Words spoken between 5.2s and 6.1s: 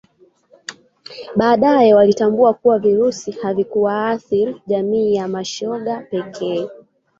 mashoga